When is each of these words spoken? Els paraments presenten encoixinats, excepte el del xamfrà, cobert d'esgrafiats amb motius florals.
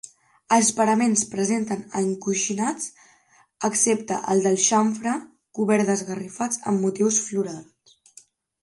Els 0.55 0.69
paraments 0.77 1.23
presenten 1.33 1.83
encoixinats, 2.01 2.89
excepte 3.71 4.19
el 4.35 4.43
del 4.49 4.59
xamfrà, 4.71 5.15
cobert 5.61 5.89
d'esgrafiats 5.91 6.65
amb 6.73 6.87
motius 6.89 7.23
florals. 7.29 7.99